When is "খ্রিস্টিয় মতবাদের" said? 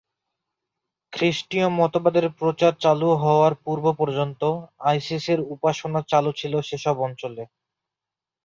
1.13-2.25